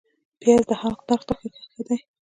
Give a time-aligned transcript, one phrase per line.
[0.39, 1.33] پیاز د حلق درد ته
[1.73, 1.97] ښه دی